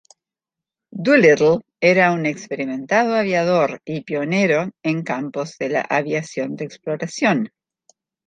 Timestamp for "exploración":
6.65-7.51